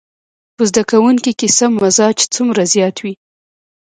[0.55, 3.13] په زده کوونکي کې سم مزاج څومره زيات وي.